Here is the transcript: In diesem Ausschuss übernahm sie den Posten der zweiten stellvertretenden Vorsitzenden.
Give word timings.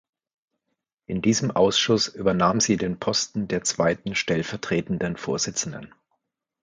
In 1.05 1.21
diesem 1.21 1.51
Ausschuss 1.51 2.07
übernahm 2.07 2.59
sie 2.59 2.75
den 2.75 2.97
Posten 2.97 3.47
der 3.47 3.63
zweiten 3.63 4.15
stellvertretenden 4.15 5.15
Vorsitzenden. 5.15 5.93